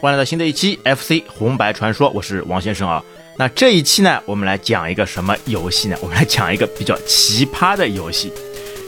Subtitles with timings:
[0.00, 3.02] 欢迎来到新的一期 FC 红白传说，我是王先生啊。
[3.36, 5.96] 那这一期呢，我们来讲一个什么游戏呢？
[6.00, 8.32] 我们来讲一个比较奇葩的游戏。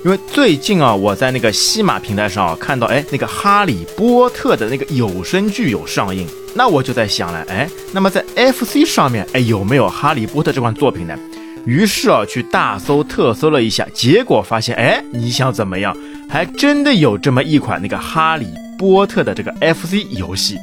[0.04, 11.19] 因为最近啊，我在那个西马平台上啊看到，哎，那个哈利波特的那个有声剧有上映，那我就在想了，哎，那么在 FC 上面，哎，有没有哈利波特这款作品呢？
[11.66, 15.96] 于是啊，去大搜特搜了一下，结果发现，哎，你想怎么样？
[16.28, 18.46] 还真的有这么一款那个哈利。
[18.78, 20.56] 波特的这个 FC 游戏，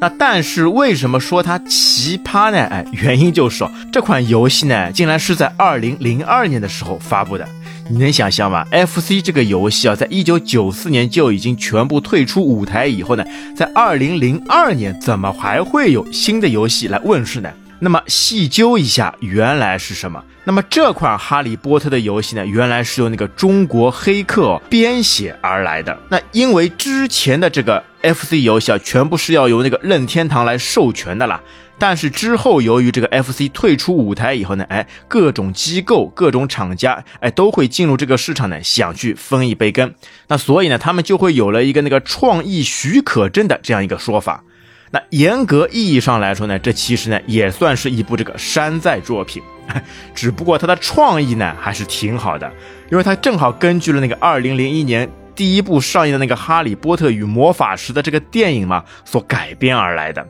[0.00, 2.58] 那但是为什么说它奇葩呢？
[2.58, 7.46] 哎，原因就是哦，这款游戏呢，竟然是在二零零二年的时候发布的。
[7.90, 17.50] 你能想象吗？FC 这个游戏啊，在一九九四年就已经全部退出舞台以后呢，在二零零二年怎么还会有新的游戏来问世呢？
[17.82, 20.22] 那么细究一下，原来是什么？
[20.44, 25.98] 那么这款《哈利波特》的游戏呢，原来是由那个中国黑客编写而来的。
[26.10, 31.40] 那因为之前的这个 FC 游戏啊，全部是要由那个任天堂来授权的啦。
[31.78, 39.94] 但是之后由于这个 FC 退出舞台以后呢，哎，各种机构、各种厂家，哎，都会进入这个市场呢，想去分一杯羹。
[40.28, 44.44] 那所以呢，他们就会有了一个那个创意许可证的这样一个说法。
[44.92, 49.40] 那严格意义上来说呢，这其实呢也算是一部这个山寨作品，
[50.14, 52.50] 只不过它的创意呢还是挺好的，
[52.90, 60.26] 因为它正好根据了那个二零零一年第一部上映的那个《哈利波特与魔法石》的这个电影嘛所改编而来的。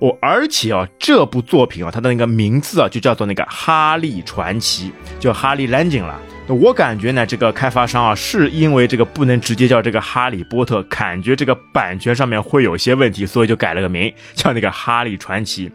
[0.00, 4.92] 哦，而且啊，这部作品啊，它的那个名字啊就叫做那个《哈利传奇》，
[5.22, 6.20] 叫《哈利兰景》了。
[6.46, 15.70] 我感觉呢，这个开发商啊，是因为这个不能直接叫这个哈利波特，感觉这个版权上面会有些问题，所以就改了个名， 叫那个哈利传奇。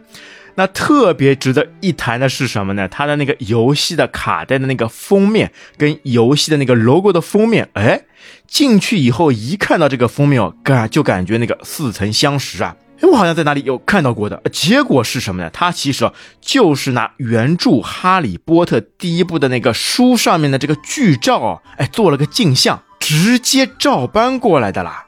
[0.54, 2.86] 那特别值得一谈的是什么呢？
[2.88, 8.02] 它的那个游戏的卡带的那个封面跟游戏的那个 logo 的封面，哎，
[8.46, 12.76] 进去以后一看到这个封面哦，感就感觉那个似曾相识啊。
[13.00, 14.40] 哎，我好像在哪里有看到过的。
[14.52, 15.50] 结果是什么呢？
[15.50, 25.06] 它其实就是拿原著《哈利波特》第一部的那个书上面的这个剧照，哎，做了个镜像，直接照搬过来的啦。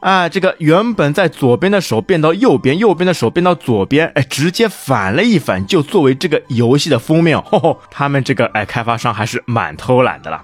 [0.00, 7.36] 啊，这个原本在左边的手变到右边，右边的手变到左边，哎，直接反了一反，就作为这个游戏的封面。
[7.36, 10.42] 哦，他们这个哎，开发商还是蛮偷懒的啦。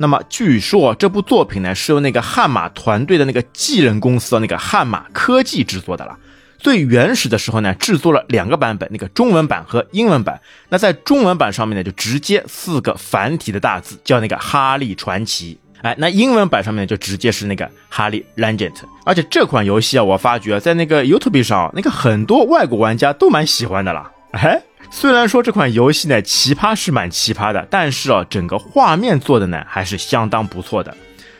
[0.00, 6.16] 那么据说这部作品呢是由那个悍马团队的那个继任公司那个悍马科技制作的了。
[6.58, 10.40] 最原始的时候呢，制作了两个版本，那个中文版和英文版。
[10.70, 15.58] 那在中文版上面呢，就直接四个繁体的大字叫那个《哈利传奇》。
[15.86, 18.72] 哎，那英文版上面就直接是那个《哈利 Legend》。
[19.04, 24.10] 而且这款游戏啊，我发觉在那个 YouTube 上，那个很多外国玩家都蛮喜欢的啦。
[24.30, 24.62] 哎。
[24.92, 30.94] 虽然说这款游戏呢奇葩是蛮奇葩的，但是啊，整个画面做的呢还是相当不错的，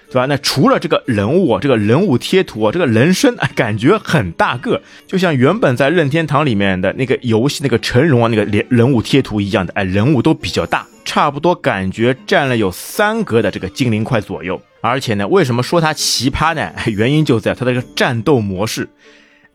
[0.09, 0.27] 对吧？
[0.27, 14.60] 那除了这个人物，这个人物贴图，这个人身感觉很大个，就像原本在任天堂里面的那个游戏那个成龙啊那个人人物贴图一样的，哎，人物都比较大，差不多感觉占了有三格的这个精灵块左右。
[14.81, 16.72] 而且呢，为什么说它奇葩呢？
[16.87, 18.89] 原因就在它这个战斗模式。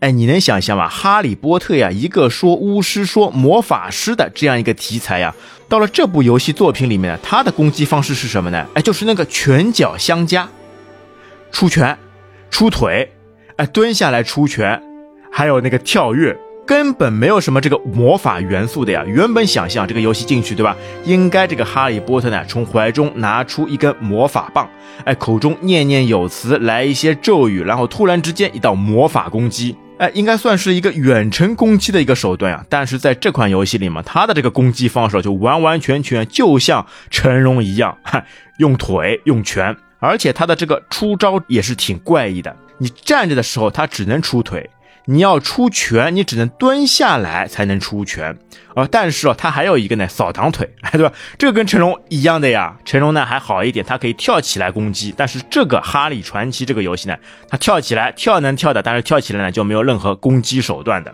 [0.01, 0.88] 哎，你能想象吗？
[0.89, 5.33] 哈利波特呀，一个说巫师、说魔法师的这样一个题材呀，
[5.69, 8.66] 到了这部游戏作品里面呢，他的攻击方式是什么呢？
[8.73, 10.47] 哎，就是那个拳脚相加，
[11.51, 11.97] 出拳、
[12.51, 13.09] 出腿，
[13.55, 14.81] 哎，蹲下来出拳，
[15.31, 16.38] 还有那个跳跃。
[16.67, 19.03] 根本没有什么这个魔法元素的呀！
[19.05, 20.75] 原本想象这个游戏进去，对吧？
[21.03, 24.67] 应该这个哈利波特呢，从怀中拿出一根魔法棒，
[25.03, 32.66] 哎，口中念念有词，来一些咒语，然后突然之间一道魔法攻击，哎，应该算是一个远程攻击的一个手段呀。
[32.69, 38.23] 但是在这款游戏里嘛，他的这个攻击方式就完完全全就像成龙一样，哈，
[38.57, 42.55] 用腿用拳，而且他的这个出招也是挺怪异的。
[42.78, 44.69] 你站着的时候，他只能出腿。
[45.05, 48.37] 你要出拳，你只能蹲下来才能出拳
[48.73, 48.87] 啊！
[48.90, 51.13] 但是啊，他还有一个呢，扫堂腿，哎 对吧？
[51.37, 52.78] 这个跟成龙一样的呀。
[52.84, 55.13] 成龙呢还好一点，他可以跳起来攻击。
[55.16, 57.16] 但是这个《哈利传奇》这个游戏呢，
[57.47, 61.13] 他跳起来跳能跳的，但是跳起来呢就没有任何攻击手段的。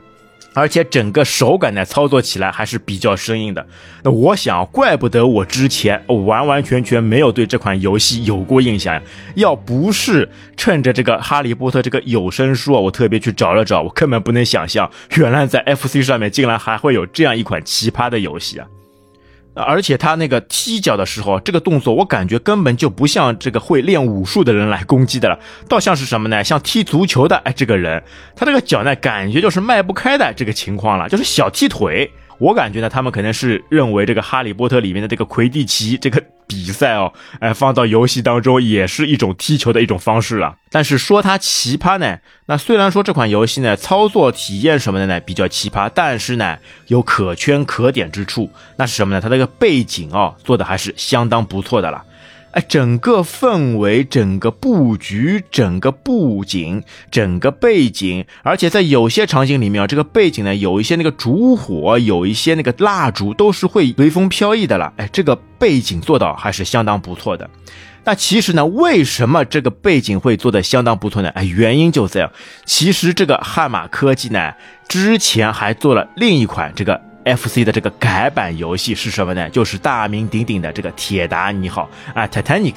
[0.53, 3.65] 而且整个手感呢，操作起来还是比较生硬的。
[4.03, 9.01] 那我想，怪不得我之前完完全全没有对这款游戏有过印象呀。
[9.35, 18.67] 要不是趁着这个《哈利波特》这个有声书啊，我特别去找了找，我根本不能想象，原来在 FC 上面竟然还会有这样一款奇葩的游戏啊。
[19.53, 25.37] 而且他那个踢脚的时候，这个动作我感觉根本就不像这个会练武术的人来攻击的了，
[25.67, 26.43] 倒像是什么呢？
[26.43, 28.01] 像踢足球的哎，这个人
[28.35, 32.09] 他这个脚呢，感觉就是迈不开的这个情况了，就是小踢腿。
[32.39, 40.57] 我感觉呢，他们可能是认为这个《哈利波特》里面的这个魁地奇这个比赛哦，哎，放到游戏当中也是一种踢球的一种方式了。
[40.69, 42.17] 但是说它奇葩呢，
[42.47, 46.57] 那虽然说这款游戏呢操作体验什么的呢比较奇葩，但是呢
[46.87, 48.49] 有可圈可点之处。
[48.75, 49.21] 那是什么呢？
[49.21, 52.03] 它这个背景哦做的还是相当不错的了。
[52.51, 64.91] 哎，整个氛围、整个布局、整个布景、整个背景，而且在有些场景里面啊，这个背景呢，有一些那个烛火，有一些那个蜡烛，都是会随风飘逸的了。
[64.97, 67.49] 哎，这个背景做到还是相当不错的。
[68.03, 71.29] 那其实呢，为什么这个背景会做的相当不错呢？
[71.29, 72.29] 哎，原因就在，
[72.65, 74.53] 其实这个汉马科技呢，
[74.89, 76.99] 之前还做了另一款这个。
[77.25, 79.49] FC 的这个改版游戏是什么呢？
[79.49, 82.75] 就是大名鼎鼎的这个铁达尼号啊，Titanic。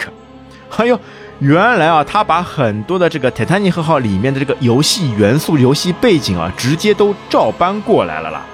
[0.76, 0.98] 哎呦，
[1.38, 8.44] 原来啊，他把很多的这个 Titanic 号里面的这个游戏元素、游戏背景啊，直接都照搬过来了啦。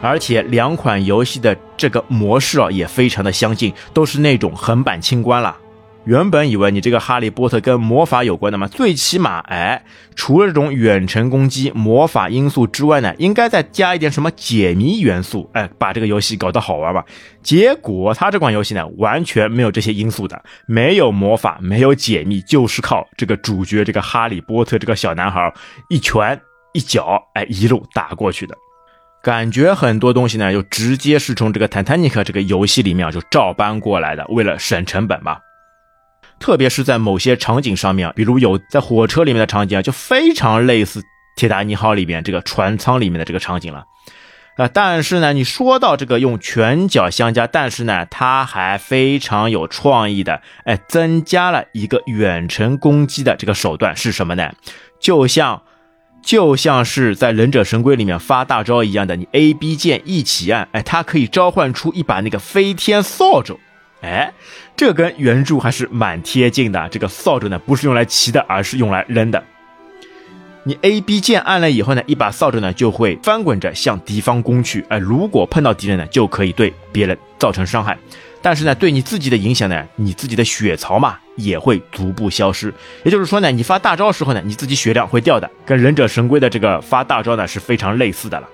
[0.00, 5.56] 而且两款游戏的这个模式啊，也非常的相近，都是那种横版清关了。
[6.04, 9.84] 原本以为你这个哈利波特跟魔法有关的嘛，最起码哎，
[10.16, 17.04] 除了这种远程攻击、魔法因素之外呢，应该再加一点什么解谜元素，哎，把这个游戏搞得好玩吧。
[17.40, 25.54] 结果他这款游戏呢，完全没有这些因素的，没有魔法，没有解密，就是靠这个主角这个哈利波特这个小男孩
[25.88, 26.40] 一拳
[26.72, 28.56] 一脚，哎，一路打过去的。
[29.22, 35.38] 感觉很多东西呢，就直接是从这个《泰坦尼克》这个游戏里面就照搬过来的，为了省成本吧。
[36.42, 41.00] 特别是在某些场景上面，比如有在火车里面的场景啊，就非常类似
[41.36, 43.84] 《铁达尼号》里面这个船舱里面的这个场景了，
[44.56, 54.52] 啊，但是呢，你说到这个用拳脚相加，但是呢，它还非常有创意的，哎，增加了一个远程攻击的这个手段是什么呢？
[55.00, 55.62] 就像
[56.24, 63.60] 就像是在忍者神龟里面发大招一样的，你 A B 键一起按，哎，它可以召唤出一把那个飞天扫帚。
[64.02, 64.32] 哎，
[64.76, 66.88] 这跟原著还是蛮贴近的。
[66.90, 69.42] 这个扫帚呢，不是用来骑的，而是用来扔的。
[70.64, 74.84] 你 A、B 键按了以后呢，一把扫帚呢就会翻滚着向敌方攻去。
[74.88, 77.96] 哎，如果碰到敌人呢，就可以对别人造成伤害。
[78.40, 82.74] 但是呢，对你自己的影响呢，你自己的血槽嘛也会逐步消失。
[83.04, 88.48] 也就是说呢，你发大招时候呢，你自己血量会掉的，跟忍者神龟的这个发大招呢是非常类似的了。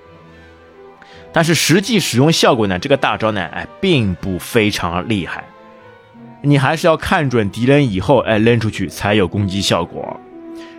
[1.39, 2.77] 但是实际使用效果呢？
[2.81, 5.45] 这个大招呢，哎，并不非常厉害。
[6.43, 10.19] 你还是要看准敌人以后，哎，扔出去才有攻击效果。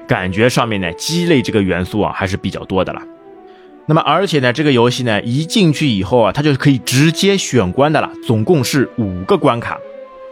[0.05, 3.01] 感觉上面呢，鸡肋这个元素啊，还是比较多的了。
[3.85, 9.77] 那么，而且呢，这个游戏呢，一进去以后啊，它就可以直接选关的了，总共是五个关卡。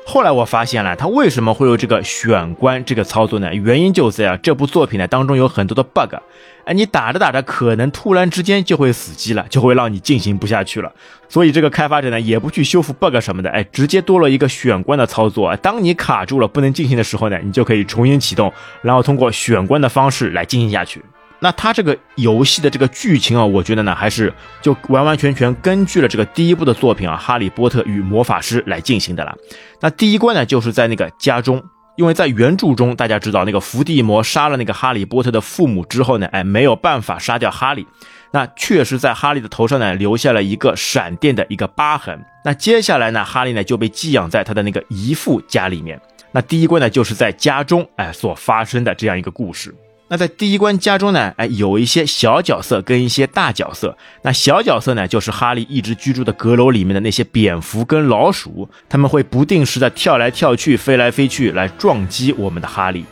[0.10, 3.54] 后来我发现了，它为什么会有这个选关这个操作呢？
[3.54, 6.16] 原因就在啊，这部作品呢当中有很多的 bug，
[6.64, 10.90] 哎，你打着打着可能突然之间就会死机了，就会让你进行不下去了。
[11.28, 15.54] 所以这个开发者呢也不去修复 bug 什么的，哎，直接多了一个选关的操作。
[15.58, 21.04] 当你卡住了不能进行的时候呢，你就可以重新启动，然后通过选关的方式来进行下去。
[21.40, 29.36] 那它这个游戏的这个剧情啊，我觉得呢，还是就完完全全根据了这个第一部的作品啊，《哈利波特与魔法师》来进行的了。
[29.80, 31.64] 那第一关呢，就是在那个家中，
[31.96, 37.86] 因为在原著中，大家知道那个伏地魔杀了那个哈利波特的父母之后呢，哎，没有办法杀掉哈利，
[38.32, 42.20] 那确实在哈利的头上呢留下了一个闪电的一个疤痕。
[42.44, 46.02] 那接下来呢，哈利呢就被寄养在他的那个姨父家里面。
[46.32, 49.74] 那第一关呢，就是在家中哎所发生的这样一个故事。
[50.10, 53.98] 那在第一关家中呢，哎，有一些小角色跟一些大角色。
[54.22, 63.04] 那小角色呢，就是哈利一直居住的阁楼里面的那些蝙蝠跟老鼠，他们会不定时的跳来跳去、飞来飞去，来撞击我们的哈利。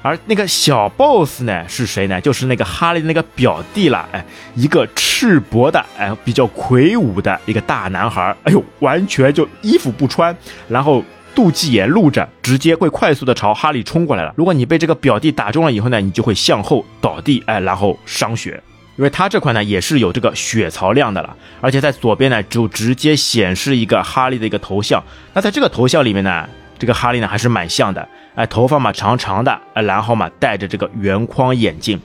[0.00, 2.18] 而那个小 boss 呢，是谁呢？
[2.18, 8.34] 就是那个哈利的那个表弟了，哎，一个赤膊的，哎，比较魁梧的一个大男孩。
[8.44, 10.34] 哎呦，完全就衣服不穿，
[10.68, 11.04] 然后。
[11.34, 14.34] 妒忌眼露着，直接会快速的朝哈利冲过来了。
[14.36, 18.62] 如果你被这个表弟打中了以后呢，你就会向后倒地，哎，然后伤血。
[18.96, 25.02] 因为他这款呢也是有这个血槽量的了，而且在左边呢就直接显示一个哈利的一个头像。
[25.32, 26.46] 那在这个头像里面呢，
[26.78, 31.98] 这个哈利呢还是蛮像的，哎，头发嘛长长的，哎然后嘛戴着这个圆框眼镜。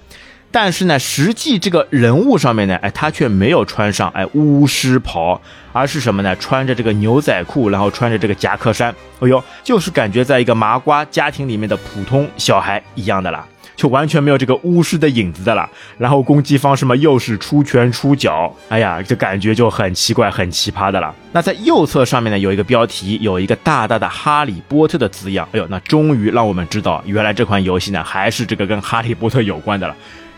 [0.56, 5.42] 但是呢，实际这个人物上面呢，哎，他却没有穿上哎巫师袍，
[5.74, 6.34] 而是什么呢？
[6.38, 8.96] 穿着这个牛仔裤，然后穿着这个夹克衫。
[9.20, 13.46] 哎呦，就是感觉在一个麻瓜家庭里面的普通小孩一样的啦，
[13.76, 15.70] 就完全没有这个巫师的影子的啦。
[15.98, 21.14] 然后攻击方式嘛，又是出拳出脚，哎呀，这感觉就很奇怪、很奇葩的了。
[21.34, 25.46] 那在右侧上面呢，有一个标题，有一个大大的哈利波特的字样。
[25.52, 29.94] 哎呦，那终于让我们知道，原来这款游戏呢，还是这个跟哈利波特有关的了。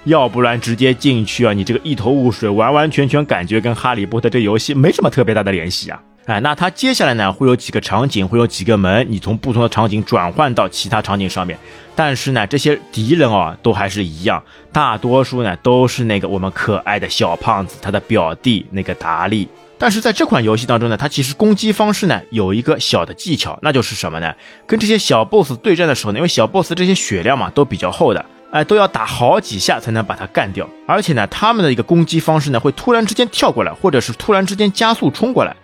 [0.08, 6.02] 要不然直接进去啊，你这个一头雾水，完完全全感觉跟哈利波特这游戏没什么特别大的联系啊。
[6.26, 11.58] 哎，那它接下来呢会有几个场景，会有几个门，你从不同的场景转换到其他场景上面。
[11.96, 19.48] 但是呢，这些敌人啊都还是一样，大多数呢都是那个我们可爱的小胖子他的表弟那个达利。
[19.78, 24.34] 但是在这款游戏当中呢，它其实攻击方式呢有一个小的技巧，那就是什么呢？
[24.66, 30.68] 跟这些小 boss 对战的时候呢，因为小 boss 这些血量嘛都比较厚的，哎，都要打好几下才能把它干掉。
[30.88, 35.56] 而且呢，他们的一个攻击方式呢会突然之间跳过来，或者是突然之间加速冲过来。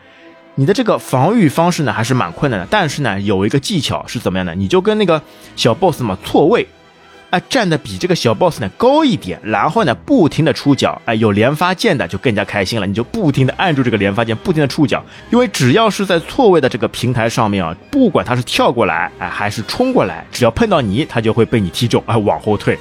[0.56, 2.68] 你的这个防御方式呢，还是蛮困难的。
[2.70, 4.54] 但是呢，有一个技巧是怎么样的？
[4.54, 5.22] 你就跟那个
[5.56, 6.68] 小 boss 嘛错位，
[7.34, 12.86] 哎，站的比这个小 boss 呢高一点，然后呢不停的出脚，哎，有连发键的就更加开心了。
[12.86, 22.78] 你就不停的按住这个连发键，不停的出脚，因为只要是在错位的这个平台上面啊，不管他是跳过来，哎，还是冲过来，只要碰到你，他就会被你踢中，哎，往后退。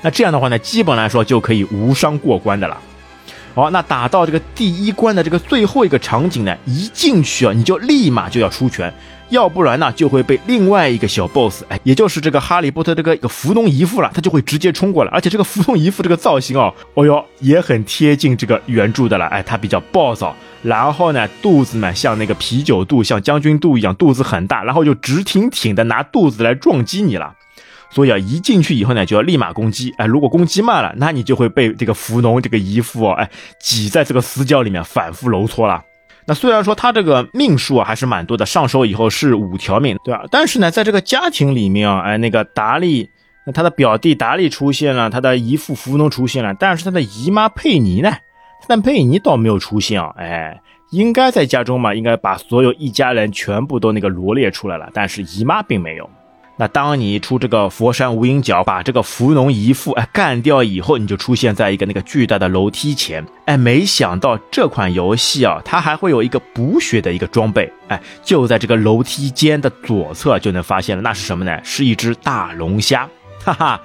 [0.00, 2.76] 那这样的话呢，基本来说就可以无伤过关的了。
[3.54, 8.92] 好，那打到这个第一关的这个最后一个场景呢，一进去啊，你就立马就要出拳，
[9.32, 27.34] 要不然呢就会被另外一个小 boss，哎，也就是这个哈利波特这个一个福农姨父了，他就会直接冲过来，而且这个福农姨父这个造型哦，哦哟，也很贴近这个原著的了，哎，他比较暴躁，然后呢肚子呢像那个啤酒肚，像将军肚一样，肚子很大，然后就直挺挺的拿肚子来撞击你了。
[27.90, 29.94] 所以啊，一进去以后呢，就要立马攻击。
[29.96, 35.82] 哎，如果攻击慢了，那你就会被这个福农这个姨父哦，哎，挤在这个死角里面反复揉搓了。
[36.26, 40.24] 那虽然说他这个命数啊还是蛮多的，上手以后是五条命，对吧？
[40.30, 43.08] 但是呢，在这个家庭里面啊，哎，那个达利，
[43.46, 48.12] 那他的表弟达利出现了，他的姨父福农出现了，但是他的姨妈佩妮呢？
[48.68, 50.60] 但佩妮倒没有出现啊，哎，
[50.92, 56.08] 应该在家中嘛，应该把所有一家人全部都那个罗列出来了，但是姨妈并没有。
[56.56, 71.58] 那当你出这个佛山无影脚，把这个伏农姨父哎干掉以后，你就出现在一个那个巨大的楼梯前，哎，没想到这款游戏啊，它还会有一个补血的一个装备，哎，就在这个楼梯间的左侧就能发现了，那是什么呢？
[71.64, 73.08] 是一只大龙虾，
[73.42, 73.80] 哈哈。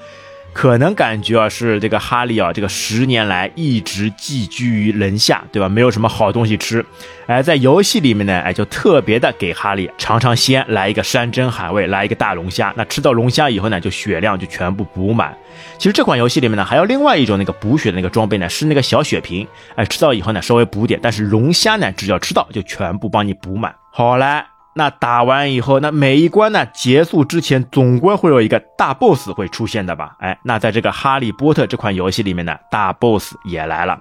[0.57, 5.69] 可能感觉啊是这个哈利啊，这个十年来一直寄居于人下，对吧？
[5.69, 6.83] 没有什么好东西吃，
[7.27, 12.73] 哎，在游戏里面呢，哎，就特别的给哈利尝尝鲜，来一个山珍海味，来一个大龙虾。
[12.75, 15.37] 那吃到龙虾以后呢，就血量就全部补满。
[15.77, 23.75] 其实这款游戏里面呢，还有另外一种那个补血的那个装备呢，是那个小血瓶，哎，吃到以后呢，稍微补点，但是龙虾呢，只要吃到就全部帮你补满。
[23.91, 24.56] 好嘞。
[24.77, 30.15] 那打完以后，那每一关呢结束之前，总归会有一个大 boss 会出现的吧？
[30.19, 33.99] 哎，那在这个《哈利波特》这款游戏里面呢，大 boss 也来了。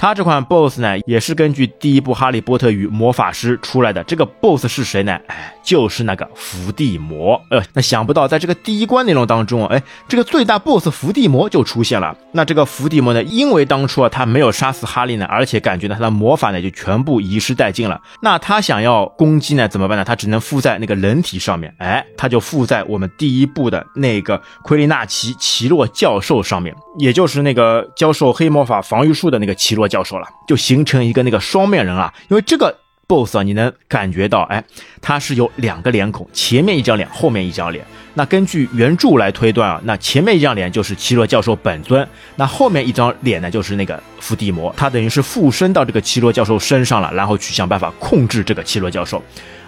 [0.00, 4.02] 他这款 BOSS 呢，也是根据第一部《哈利波特与魔法师》出来的。
[4.04, 5.20] 这个 BOSS 是谁呢？
[5.26, 7.38] 哎，就是那个伏地魔。
[7.50, 12.16] 呃，那想不到在这个第一关内容当中，哎，这个最大 BOSS 伏地魔就出现了。
[12.32, 18.00] 那这个伏地魔呢，因为当初啊他没有杀死哈利呢，而且感觉呢他的魔法呢就全部遗失殆尽了。
[18.22, 20.04] 那他想要攻击呢怎么办呢？
[20.06, 21.74] 他只能附在那个人体上面。
[21.76, 29.89] 哎，他就附在我们第一部的那个奎利纳奇奇洛教授上面，也就是那个教授黑魔法防御术的那个奇洛。
[29.90, 34.62] 教授了，就形成一个那个双面人啊，因为这个 boss 啊，你能感觉到，哎，
[35.02, 37.84] 他是有两个脸孔，前面一张脸，后面一张脸。
[38.14, 49.22] 那根据原著来推断啊，那前面一张脸就是奇洛教授本尊，那后面一张脸呢，就是那个伏地魔，他等于是附身到这个奇洛教授身上了，然后去想办法控制这个奇洛教授。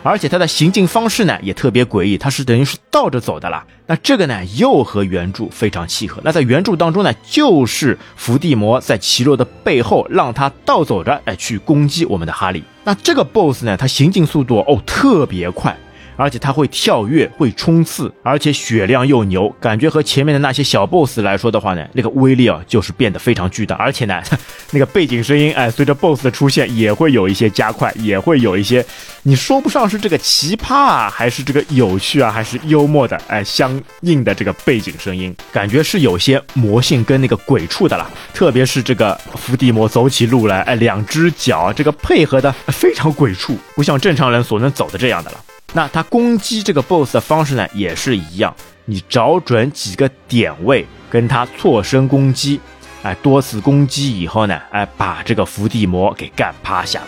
[0.04, 3.64] 而且他的行进方式呢也特别诡异，他是等于是倒着走的啦。
[3.86, 6.20] 那这个呢又和原著非常契合。
[6.24, 12.64] 那在原著当中呢，就是伏地魔在奇洛的背后让他倒走着，哎，去攻击我们的哈利。
[12.84, 15.76] 那这个 BOSS 呢，它行进速度哦特别快。
[16.16, 23.76] 而且他会跳跃，会冲刺，而且血量又牛，感觉和前面的那些小 boss 来说的话呢，那个威力啊就是变得非常巨大。
[23.76, 24.22] 而且呢，
[24.70, 28.84] 那个背景声音，哎，随着 boss 的出现也会有一些加快，也会有一些，
[29.22, 38.10] 你说不上是这个奇葩啊，还是这个有趣啊，还是幽默的，哎，相应的这个背景声音，感觉是有些魔性跟那个鬼畜的了。
[38.32, 45.38] 特别是这个伏地魔走起路来，哎，两只脚这个配合的非常鬼畜，不像正常人所能走的这样的了。
[45.74, 52.60] 那他攻击这个 BOSS 的方式呢，也是一样，你找准几个点位，跟他错身攻击，
[53.02, 57.06] 哎，多次攻击以后呢，哎，把这个伏地魔给干趴下了。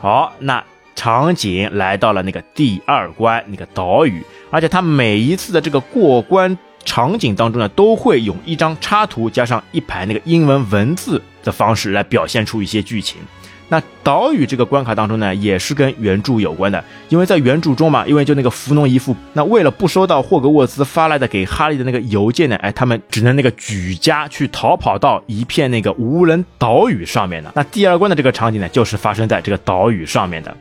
[0.00, 0.64] 好，那
[0.94, 13.20] 场景来到了那个第二关那个岛屿，而且他每一次的这个过关场景当中呢，都会用一张插图加上一排那个英文文字的方式来表现出一些剧情。
[13.68, 27.50] 那岛屿这个关卡当中呢，也是跟原著有关的，因为在原著中嘛，因为就那个弗农姨父，那为了不收到霍格沃兹发来的给哈利的那个邮件呢，哎，他们只能那个举家去逃跑到一片那个无人岛屿上面的。
[27.56, 30.56] 那第二关的这个场景呢，就是发生在这个岛屿上面的。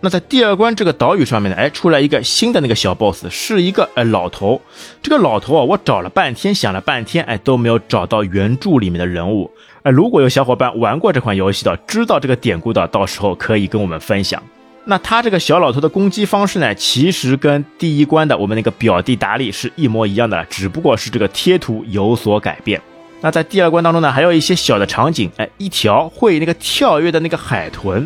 [0.00, 4.60] 那在第二关这个岛屿上面呢，哎，出来一个新的那个小 boss，是一个哎老头。
[5.02, 9.50] 这个老头啊，我找了半天，想了半天，哎，都没有找到原著里面的人物。
[9.86, 14.42] 哎，如果有小伙伴玩过这款游戏的，知道这个典故的，到时候可以跟我们分享。
[14.86, 22.82] 那他这个小老头的攻击方式呢，其实跟第一关的我们那个表弟达利是一模一样的，只不过是这个贴图有所改变。
[23.20, 28.04] 那在第二关当中呢，还有一些小的场景，哎，一条会那个跳跃的那个海豚。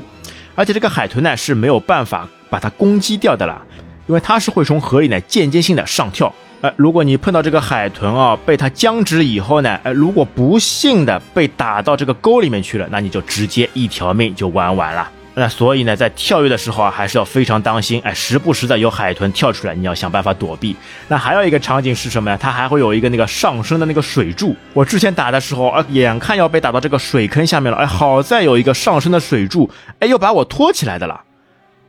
[0.54, 3.62] 而且这个海豚呢是没有办法把它攻击掉的啦，
[4.06, 6.30] 因为它是会从河里呢间接性的上跳。
[6.62, 15.11] 呃，如果你碰到这个海豚啊，被它僵直以后呢，呃，如果不幸的被打到这个沟里面去了，那你就直接一条命就玩完了。
[15.33, 20.76] 那所以呢，在跳跃的时候啊，还是要非常当心，哎，时不时的有海豚跳出来，你要想办法躲避。
[21.09, 22.37] 那还有一个场景是什么呢？
[22.38, 24.55] 它还会有一个那个上升的那个水柱。
[24.75, 31.19] 我之前打的时候啊，眼看要被打到这个水坑下面了，哎，好在有一个上升的水柱，哎，又把我拖起来的了。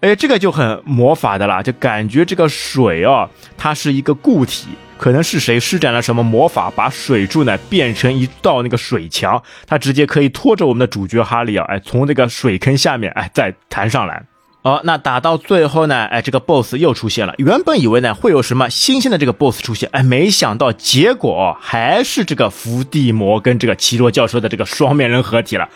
[0.01, 4.67] 哎，这个就很魔法的啦，就感觉这个水哦，它是一个固体。
[4.98, 14.24] 可能是谁施展了什么魔法，把水柱呢变成一道那个水墙，它直接可以拖着我们的主角哈利啊，哎，从那个水坑下面哎再弹上来。
[14.62, 17.34] 哦，那打到最后呢，哎，这个 boss 又出现了。
[17.39, 25.67] 原本以为呢会有什么新鲜的这个 boss 出现，哎，没想到结果还是这个伏地魔跟这个奇洛教授的这个双面人合体了。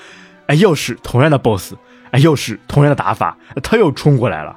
[0.45, 1.73] 哎，又是同样的 boss，
[2.17, 4.55] 又是同样的打法，他又冲过来了。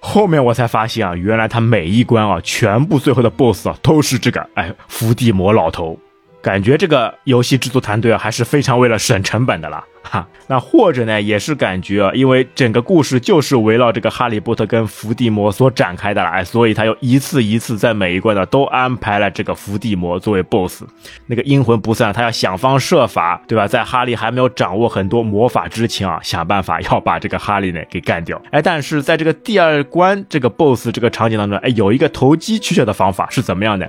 [0.00, 5.98] 后面我才发现啊，原来他每一关啊，全部最后的 BOSS 啊，都是这个哎伏地魔老头。
[6.40, 9.84] 感觉这个游戏制作团队啊，还是非常为了省成本的啦。
[10.10, 20.84] 哈，那或者呢，也是感觉啊，因为整个故事就是围绕这个哈利波特跟伏地魔所展开的了，哎，所以他又一次一次在每一关呢都安排了这个伏地魔作为 BOSS，
[21.26, 23.66] 那个阴魂不散，他要想方设法，对吧？
[23.66, 28.40] 在哈利还没有掌握很多魔法之前啊，想办法要把这个哈利呢给干掉。
[28.50, 33.86] 哎，但是在这个第二关这个 BOSS 这个场景当中，哎，有一个投机取巧的方法是怎么样的？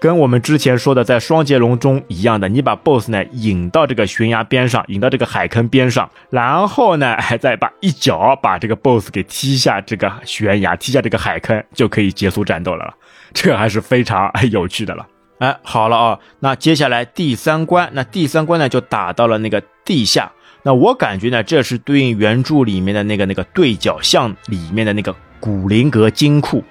[0.00, 5.59] 跟我们之前说的在双截龙中一样的，你把 BOSS 呢引到这个悬崖边上，引到这个海坑。
[5.68, 12.94] 边上，然后呢，还再把一脚把这个 BOSS 给踢下这个悬崖，踢下这个海坑，就可以结束战斗了。
[13.32, 15.06] 这还是非常有趣的了。
[15.38, 20.30] 哎，好了啊，那接下来第三关，那第三关呢就打到了那个地下。
[20.62, 26.62] 那我感觉呢，这是对应原著里面的那个那个对角巷里面的那个古灵阁金库。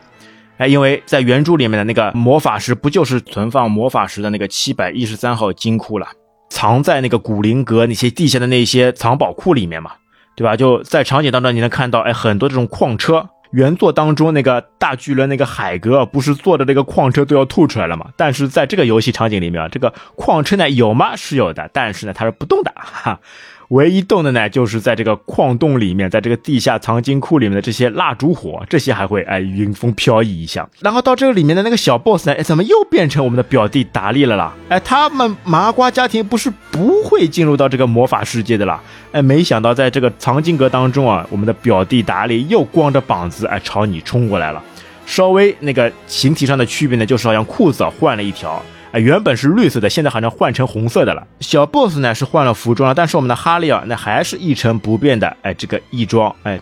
[0.57, 6.07] 哎，因为在原著里面的那个魔法石，不就是存放魔法石的那个七百一十三号金库了？
[6.49, 9.91] 藏在那个古灵阁那些地下的那些藏宝库里面嘛，
[10.35, 10.55] 对吧？
[10.55, 13.29] 就在场景当中，你能看到，哎，很多这种矿车。
[13.51, 18.07] 原作当中那个大巨人那个海格不是坐着那个矿车都要吐出来了吗？
[18.15, 21.15] 但是在这个游戏场景里面，这个矿车呢有吗？
[21.15, 23.19] 是有的，但是呢它是不动的，哈。
[23.69, 30.67] 唯一动的呢，就是在这个矿洞里面，在这个地下藏金库里面的这些蜡烛火，这些还会哎迎风飘逸一下。
[30.79, 34.51] 然后到这个里面的那个小 boss 呢，哎，怎么又变成我们的表弟达利了啦？
[34.69, 38.81] 哎，他们麻瓜家庭不是不会进入到这个魔法世界的啦？
[39.11, 44.63] 哎，没想到在这个藏经阁当中啊，我们的表弟达利又光着膀子哎朝你冲过来了。
[45.05, 48.59] 稍微那个形体上的区别呢，就是好像裤子换了一条。
[48.91, 51.27] 哎，原本是绿色的，现在好像换成红色的了。
[51.41, 55.37] 小 boss 呢是换了服装了，但是我们的哈利尔，那还是一成不变的。
[55.43, 56.59] 哎，这个异装，哎，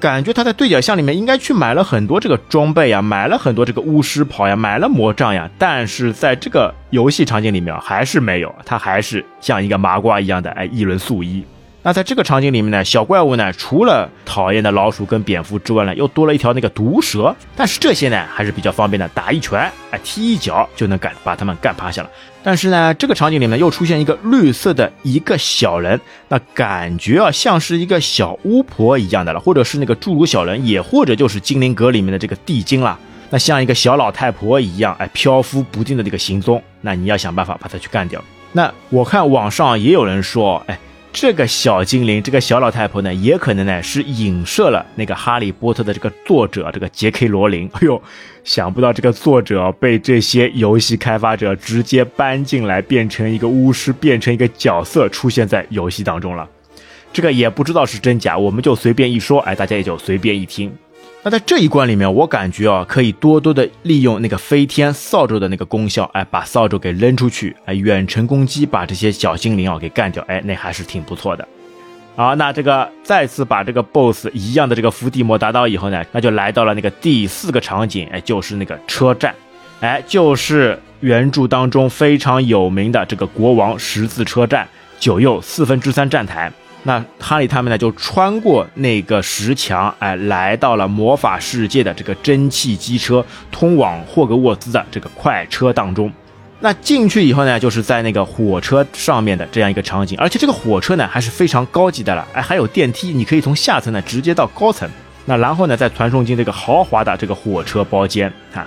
[0.00, 11.44] 感觉他在对角巷里面应该去买了很多这个装备呀，买了很多这个巫师袍呀，买了魔杖呀，但是在这个游戏场景里面还是没有，他还是像一个麻瓜一样的，哎，一轮素衣。
[11.82, 17.34] 那在这个场景里面呢，小怪物呢，除了讨厌的老鼠跟蝙蝠之外呢，又多了一条那个毒蛇。
[17.56, 19.58] 但是这些呢，还是比较方便的，打一拳，
[19.90, 22.10] 哎，踢一脚就能干把他们干趴下了。
[22.42, 32.98] 但是呢，这个场景里面又出现一个绿色的一个小人，那感觉啊，像是一个小巫婆一样的了，或者是那个侏儒小人，也或者就是精灵阁里面的这个地精啦。
[33.30, 38.22] 那像一个小老太婆一样，哎，漂浮不定的这个行踪，那你要想办法把它去干掉。
[38.52, 40.78] 那我看网上也有人说，哎。
[41.12, 47.68] 这个小精灵，这个小老太婆呢，也可能呢是影射了那个《哈利波特》的这个作者，这个杰克罗琳。
[47.74, 48.00] 哎呦，
[48.44, 56.48] 想不到这个作者被这些游戏开发者直接搬进来，变成一个巫师，变成一个角色出现在游戏当中了。
[57.12, 60.72] 这个也不知道是真假，我们就随便一说，哎，大家也就随便一听。
[61.22, 71.46] 那在这一关里面，我感觉啊，可以多多的利用那个飞天扫帚的那个功效，哎，把扫帚给扔出去，哎，远程攻击把这些小精灵啊给干掉，哎，那还是挺不错的。
[72.16, 79.34] 好，那这个再次把这个 BOSS 一样的这个伏地魔打倒以后呢，那就来到了那个第四个场景，哎，就是那个车站，
[79.80, 84.66] 哎，就是原著当中非常有名的这个国王十字车站，
[84.98, 86.50] 九又四分之三站台。
[86.82, 96.10] 那哈利他们呢，就穿过那个石墙，哎，来到了魔法世界的这个蒸汽机车通往霍格沃兹的这个快车当中。
[96.60, 104.88] 那进去以后呢，就是在那个火车上面的这样一个场景，而且这个火车呢还是非常高级的了，哎，还有电梯，你可以从下层呢直接到高层。
[105.26, 108.66] 那然后呢，再传送进这个豪华的这个火车包间啊。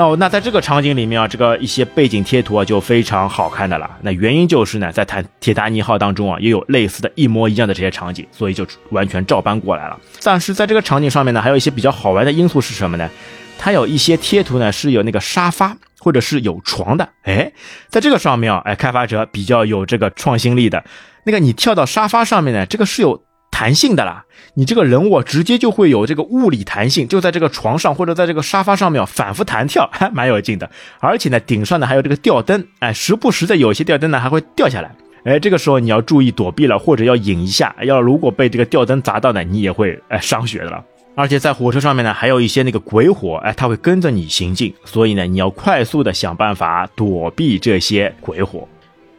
[0.00, 3.98] 那那在这个场景里面啊，这个一些背景贴图啊就非常好看的了。
[4.00, 10.00] 那原因就是呢，在坦铁达尼号当中啊，也有类似的一模一样的这些场景，所以就完全照搬过来了。
[10.22, 13.10] 但是在这个场景上面呢，还有一些比较好玩的因素是什么呢？
[13.58, 17.06] 它有一些贴图呢是有那个沙发或者是有床的。
[17.24, 17.52] 哎，
[17.90, 20.82] 在这个上面啊，哎，开发者比较有这个创新力的。
[21.24, 23.22] 那个你跳到沙发上面呢，这个是有。
[23.50, 30.70] 弹性的啦，你这个人物直接就会有这个物理弹性，就在这个床上或者在这个沙发上面反复弹跳，还 蛮有劲的。
[30.98, 40.82] 而且呢，顶上呢还有这个吊灯，哎，时不时的有些吊灯呢还会掉下来，哎，这个时候你要注意躲避了，或者要引一下，要如果被这个吊灯砸到呢，你也会哎伤血的了。
[41.16, 48.66] 而且在火车上面呢，还有一些那个鬼火，哎，它会跟着你行进，所以呢，你要快速的想办法躲避这些鬼火。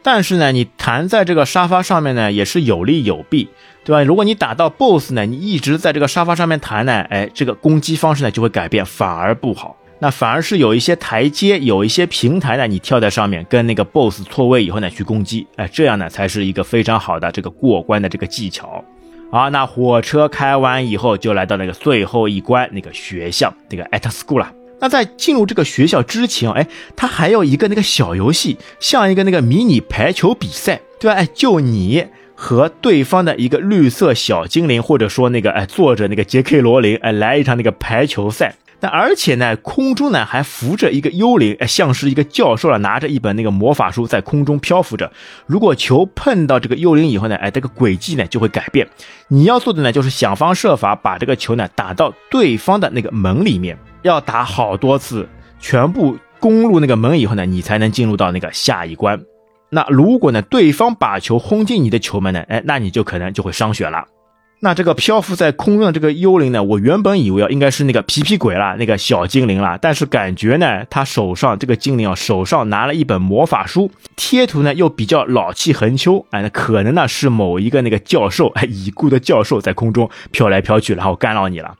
[0.02, 3.48] 但是呢，你弹在这个沙发上面呢，也是有利有弊。
[3.84, 4.04] 对吧？
[4.04, 9.76] 如果你打到 BOSS 呢，你一直在这个沙发上面弹呢，哎，这个攻击方式呢就会改变，反而不好。
[9.98, 18.84] 那反而是有一些台阶，有一些平台呢，你跳在上面跟那个 BOSS 错位以后呢去攻击，哎，这样呢才是一个非常好的这个过关的这个技巧。
[19.32, 24.52] 好，那火车开完以后，就来到那个最后一关，那个学校，那个 at school 了。
[24.82, 31.14] 那在进入这个学校之前，哎，它还有一个那个小游戏，像一个那个迷你排球比赛，对吧？
[31.16, 32.04] 哎，就你。
[32.34, 38.56] 和对方的一个绿色小精灵，或者说那个哎，作者那个 杰克罗琳哎，来一场那个排球赛。
[38.80, 45.12] 那而且呢，空中呢还浮着一个幽灵，哎，像是一个教授了，拿着一本那个魔法书在空中漂浮着。
[45.46, 48.88] 如果球碰到这个幽灵以后呢，哎，这个轨迹呢就会改变。
[49.28, 59.20] 你要做的呢就是想方设法把这个球呢打到对方的那个门里面，要打好多次，全部攻入那个门以后呢，你才能进入到那个下一关。
[59.70, 62.40] 那如果呢，对方把球轰进你的球门呢？
[62.48, 64.06] 哎，那你就可能就会伤血了。
[64.60, 66.62] 那这个漂浮在空中的这个幽灵呢？
[66.62, 69.76] 我原本以为啊，应该是那个皮皮鬼啦，那个小精灵啦。
[69.80, 76.24] 但是感觉呢，他手上这个精灵啊，手上拿了一本魔法书，贴图呢又比较老气横秋。
[76.30, 81.74] 哎，那可能呢是某一个那个教授，哎，已故的教授在空中飘来飘去，然后干扰你了。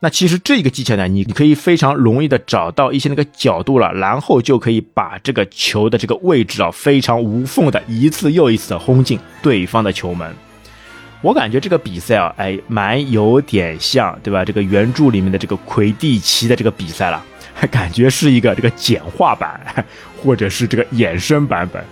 [0.00, 10.32] 那其实这个技巧呢，你你可以非常容易的找到一些那个角度了，然后就可以把这个球的这个位置啊，非常无缝的一次又一次的轰进对方的球门。
[11.20, 14.44] 我感觉这个比赛啊，哎，蛮有点像，对吧？
[14.44, 17.20] 这个原著里面的这个魁地奇的这个比赛了，
[17.52, 19.60] 还感觉是一个这个简化版，
[20.22, 21.84] 或者是这个衍生版本。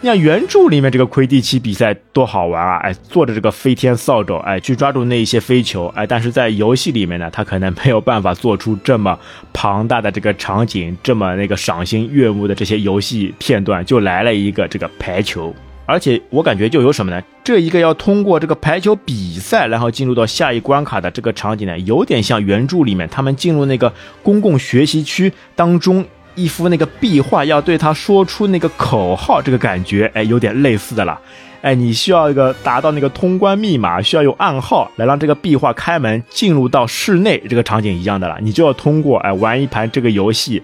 [0.00, 2.76] 你看原著里面这个魁地奇比赛多好玩啊！
[2.84, 9.18] 哎，坐着这个飞天扫帚，哎，去抓住那一些飞球，哎，但是在游戏里面呢，他可能没有办法做出这么
[9.52, 15.52] 庞大的这个场景，这么那个赏心悦目的这些游戏片段，就来了一个这个排球，
[15.84, 17.20] 而且我感觉就有什么呢？
[17.42, 26.06] 这一个要通过这个排球比赛，然后进入到下一关卡的这个场景呢，有点像原著里面他们进入那个公共学习区当中。
[26.38, 31.20] 一幅那个壁画，要对他说出那个口号，这个感觉，哎，有点类似的了。
[31.60, 38.38] 哎，你需要一个达到那个通关密码，需要用暗号来让这个壁画开门进入到室内，这个场景一样的了。
[38.40, 40.62] 你就要通过哎玩一盘这个游戏，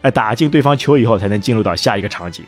[0.00, 2.42] 哎打进对方球以后，才能进入到下一个场景。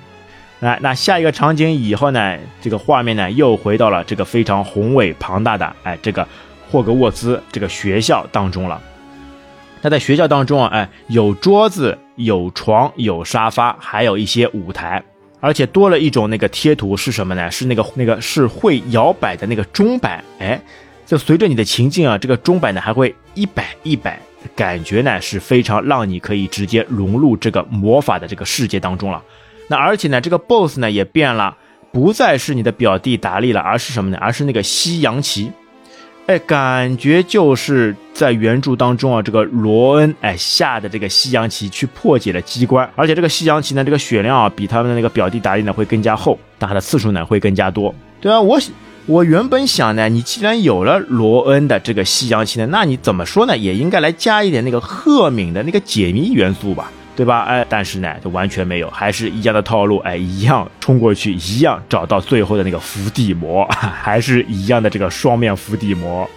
[0.61, 6.27] 哎，那下一个场景以后呢，这个画面呢又回到了这个非常宏伟庞大的哎这个
[6.71, 8.81] 霍格沃兹这个学校当中了。
[9.83, 15.03] 那在学校当中啊，哎，有桌子、有床、有沙发，还有一些舞台，
[15.41, 17.51] 而且多了一种那个贴图是什么呢？
[17.51, 20.61] 是那个那个是会摇摆的那个钟摆，哎，
[21.07, 24.21] 就随着你的情境啊，这个钟摆呢还会一摆一摆，
[24.55, 29.23] 感觉呢是非常让你可以直接融入这个魔法的这个世界当中了。
[29.69, 31.57] 那而且呢，这个 BOSS 呢也变了，
[31.93, 34.19] 不再是你的表弟达利了，而是什么呢？
[34.21, 35.51] 而是那个西洋棋。
[36.27, 47.93] 哎，感觉就是在原著当中啊，这个罗恩哎下的这个西洋棋去破解了机关，而且这个西洋棋呢，这个血量啊比他们的那个表弟达利呢会更加厚，打的次数呢会更加多。
[48.21, 48.61] 对啊，我
[49.07, 56.91] 我原本想呢，你既然有了罗恩的这个西洋棋呢，那你怎么说呢，也应该来加一点那个赫敏的那个解谜元素吧。
[57.15, 57.43] 对吧？
[57.43, 66.29] 哎，但是呢，就完全没有，还是一样的套路，哎，一样冲过去，一样找到最后的那个伏地魔， 还是一样的这个双面伏地魔。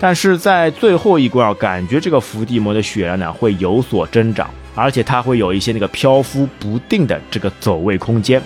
[0.00, 8.42] 但是在最后一关啊，感觉这个伏地魔的血量呢会有所增长，而且它会有一些那个漂浮不定的这个走位空间。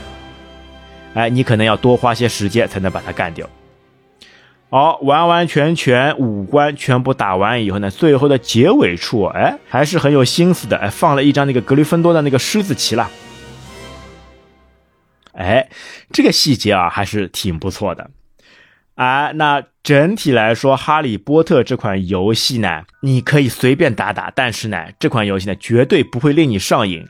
[1.15, 3.49] 哎，你可能要多花些时间才能把它干掉。
[4.71, 13.11] 好，完完全全五关全部打完以后呢，最后的结尾处，哎，还是很有心思的，哎，放了一张那个格里芬多的那个狮子旗了。
[15.33, 15.71] 哎，
[16.13, 18.11] 这个细节啊，还是挺不错的。
[18.95, 27.07] 啊，那整体来说，《哈利波特》这款游戏呢，你可以随便打打，但是呢，这款游戏呢，绝对不会令你上瘾。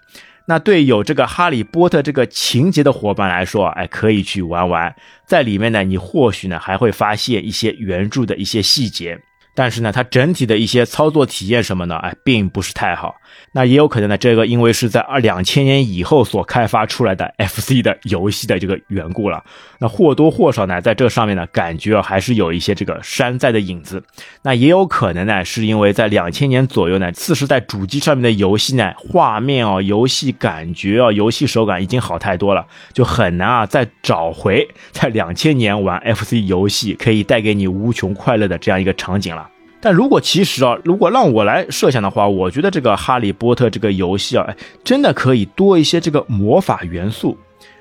[0.51, 4.95] 那对有这个哈利波特这个情节的伙伴来说，哎，可以去玩玩，
[5.27, 9.21] 在里面呢，你或许呢还会发现一些原著的一些细节。
[9.55, 11.97] 但是呢，它整体的一些操作体验什么呢？
[11.97, 13.15] 哎，并不是太好。
[13.53, 19.43] 那也有可能呢，这个因为是在二两千年以后所开发出来的 FC 的游戏的这个缘故了。
[19.79, 24.03] 那或多或少呢，在这上面呢，感觉啊还是有一些这个山寨的影子。
[24.43, 39.49] 那也有可能呢，是因为在两千年左右呢，次世代主机上面的游戏呢，画面哦，游戏感觉啊，游戏手感已经好太多了，就很难啊再找回在两千年玩 FC 游戏可以带给你无穷快乐的这样一个场景了。
[39.81, 47.39] 但如果其实啊，如果让我来设想的话，我觉得这个《哈利波特》这个游戏啊，哎，真的可以多一些这个魔法元素，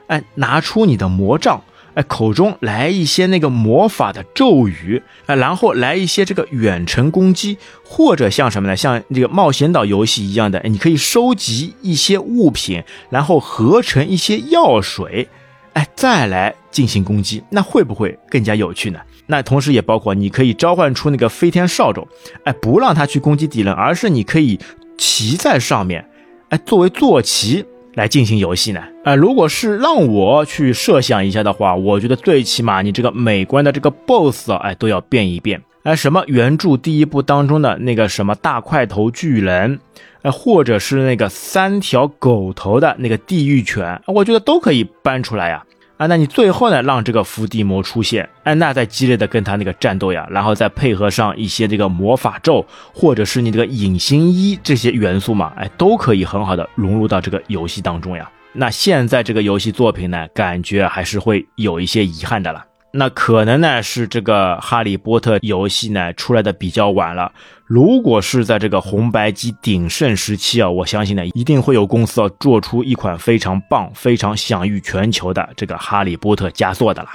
[0.08, 1.60] 哎，拿出你的魔杖，
[1.96, 8.76] 哎，口中来一些那个魔法的咒语，哎，然后来一些这个远程攻击，或者像什么呢？
[8.76, 15.28] 像这个冒险岛游戏一样的，你可以收集一些物品，然后合成一些药水，
[15.74, 19.00] 哎，再来进行攻击，那会不会更加有趣呢？
[19.28, 22.08] 那同时也包括，你可以召唤出那个飞天扫帚，
[22.46, 24.58] 哎，不让他去攻击敌人，而是你可以
[24.98, 26.10] 骑在上面，
[26.50, 28.82] 哎，作为坐骑来进行游戏呢。
[29.04, 35.62] 哎，如果是让我去设想一下的话，我觉得最起码你这个美观的这个 BOSS 啊，哎，都要变一变。
[35.84, 39.80] 哎，什么原著第一部当中的那个什么大块头巨人，
[40.22, 45.64] 哎，或者是那个三条狗头的那个地狱犬，我觉得都可以搬出来呀。
[45.98, 58.30] 啊那你最后呢，让这个伏地魔出现，安娜再激烈的跟他那个战斗呀，然后再配合上一些这个魔法咒，或者是你这个隐形衣这些元素嘛，哎，都可以很好的融入到这个游戏当中呀。
[58.54, 62.64] 那现在这个游戏作品呢，感觉还是会有一些遗憾的了。
[62.92, 67.32] 那可能呢是这个《哈利波特》游戏呢出来的比较晚了。
[67.66, 77.10] 如果是在这个红白机鼎盛时期啊，我相信呢一定会有公司啊做出一款非常棒、非常享誉全球的这个《哈利波特》佳作的了。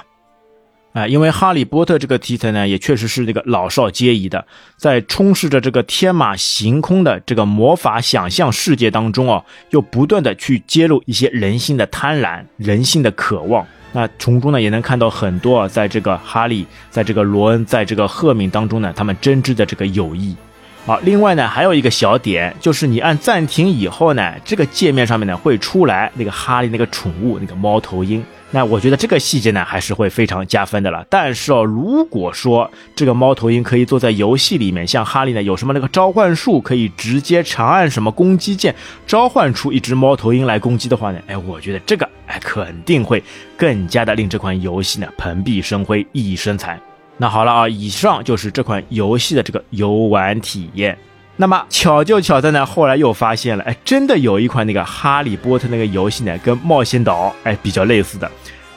[0.93, 4.45] 哎，因为《哈利波特》这个题材呢，也确实是这个老少皆宜的，
[4.77, 13.65] 在充斥着这个天马行空的这个魔法想象世界当中哦，又不断的去揭露一些人性的贪婪、人性的渴望。
[13.93, 20.35] 那从中呢，也能看到很多啊，在这个哈利，在这个罗恩，在这个赫敏当中呢，他们真挚的这个友谊。
[20.85, 28.21] 好，另外呢，还有一个小点，就是你按暂停以后呢，这个界面上面呢会出来那个哈利那个宠物那个猫头鹰。
[28.55, 31.03] 那我觉得这个细节呢还是会非常加分的了。
[31.09, 38.75] 但是哦，如果说这个猫头鹰可以坐在游戏里面，像哈利呢有什么那个召唤术，可以直接长按什么攻击键
[39.07, 43.23] 召唤出一只猫头鹰来攻击的话呢，哎，我觉得这个哎肯定会
[43.57, 46.79] 更加的令这款游戏呢蓬荜生辉、熠熠生财。
[47.17, 50.95] 那好了啊，以上就是这款游戏的这个游玩体验。
[51.35, 58.29] 那么巧就巧在呢，后来又发现了，哎，真的有一款那个哈利波特那个游戏呢，跟冒险岛哎比较类似的。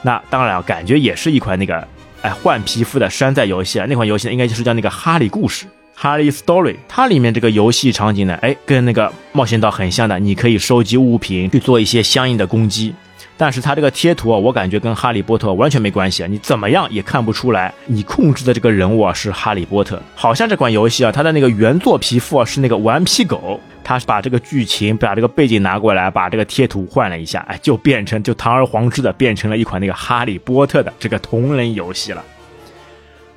[0.03, 1.87] 那当然啊，感觉也是一款那个
[2.23, 3.87] 哎换皮肤的山寨游戏啊。
[3.87, 6.77] 那款游戏呢，应该就是叫那个《哈利故事》哈利 Story。
[6.89, 12.95] 它里面这个游戏场景呢，哎，跟那个冒险岛很像的，你可以收集物品去做一些相应的攻击。
[13.39, 16.27] 但是它这个贴图啊，我感觉跟哈利波特完全没关系啊！
[16.27, 20.01] 你怎么样也看不出来，你控制的这个人物啊是哈利波特。
[20.15, 32.25] 好像这款游戏啊，它的那个原作皮肤啊是那个顽皮狗，他把这个剧情、把这个背景拿过来，把这个贴图换了一下，哎，就变成就堂而皇之的变成了一款那个哈利波特的这个同人游戏了。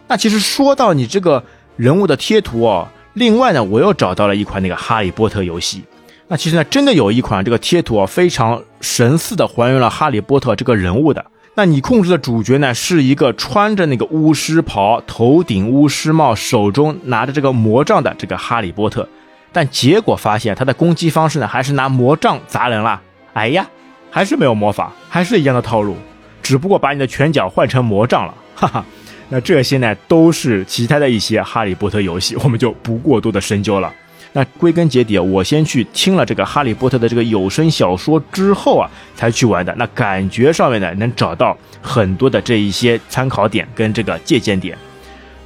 [0.08, 1.44] 那其实说到你这个
[1.76, 5.84] 人物的贴图哦，另外呢，我又找到了一款那个哈利波特游戏。
[6.32, 11.26] 那其实呢，真的有一款这个贴图啊，非常神似的还原了哈利波特这个人物的。
[11.56, 19.10] 那你控制的主角呢，是一个穿着那个巫师袍、头顶巫师帽、手中拿着这个魔杖的这个哈利波特。
[19.52, 23.02] 但结果发现他的攻击方式呢，还是拿魔杖砸人了。
[23.34, 23.68] 哎呀，
[24.12, 25.98] 还是没有魔法，还是一样的套路，
[26.44, 28.36] 只不过把你的拳脚换成魔杖了。
[28.54, 28.86] 哈哈，
[29.30, 33.92] 那这些呢，都是其他的一些哈利波特游戏，我们就不过多的深究了。
[34.32, 39.74] 那归根结底啊，我先去听了这个《哈利波特》的这个有声小说之后啊，才去玩的。
[39.76, 44.78] 那感觉上面呢，能找到很多的这一些参考点跟这个借鉴点。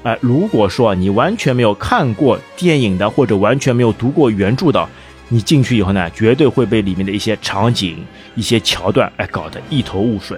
[0.04, 4.86] 呃，如果说你完全没有看过电影的，或者完全没有读过原著的，
[5.30, 7.98] 你进去以后呢，绝对会被里面的一些场景、
[8.36, 10.38] 一些桥段哎搞得一头雾水。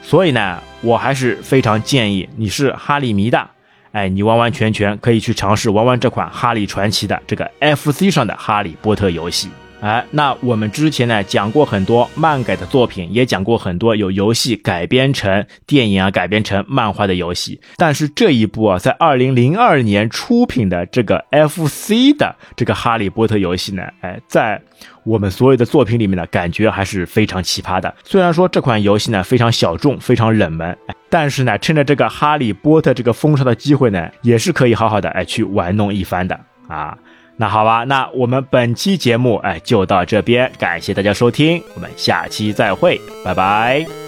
[0.00, 3.50] 所以呢，我还是非常建议你是哈利迷的。
[3.94, 9.48] 哎，你完完全全可以去尝试玩玩这款《哈利传奇》的这个 FC 上的《哈利波特》游戏。
[9.80, 17.60] 哎，那我们之前呢讲过很多漫改的作品，也讲过很多有游戏改编成电影啊、改编成漫画的游戏。
[17.76, 24.60] 但是这一部啊，在二零零二年出品的这个 FC 的这个《哈利波特》游戏呢，哎，在
[25.04, 27.94] 我们所有的作品里面呢，感觉还是非常奇葩的。
[28.04, 30.76] 虽然说这款游戏呢非常小众、非常冷门，
[31.08, 36.38] 但是呢，趁着这个哈利波特这个风潮的机会呢，也是可以好好的哎去玩弄一番的
[36.68, 36.96] 啊。
[37.36, 44.03] 那好吧，那我们本期节目哎就到这边，感谢大家收听，我们下期再会，拜拜。